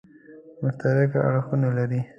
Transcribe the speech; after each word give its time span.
مشترک 0.61 1.11
اړخونه 1.27 1.69
لري. 1.77 2.01